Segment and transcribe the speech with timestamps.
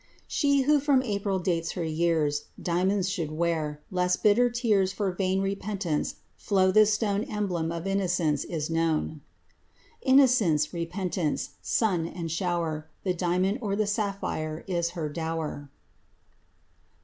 [0.27, 5.41] She who from April dates her years Diamonds should wear, lest bitter tears For vain
[5.41, 9.21] repentance flow This stone Emblem of innocence is known.
[10.01, 15.69] Innocence, repentance—sun and shower— The diamond or the sapphire is her dower.